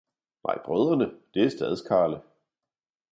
nej, 0.43 0.61
brødrene 0.65 1.11
det 1.33 1.43
er 1.43 1.49
stads-karle! 1.49 2.21